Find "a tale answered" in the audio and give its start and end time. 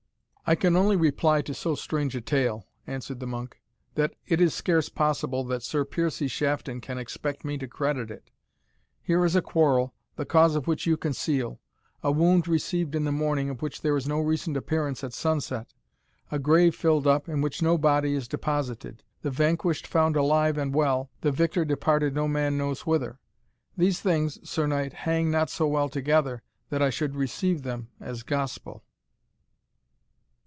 2.13-3.21